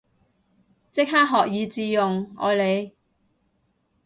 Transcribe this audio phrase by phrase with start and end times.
[0.89, 2.95] 即刻學以致用，愛你